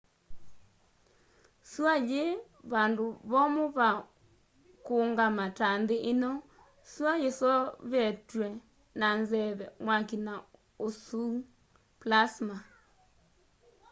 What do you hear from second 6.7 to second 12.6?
sua yiseovetwe na nzeve mwaki na ũsũu plasma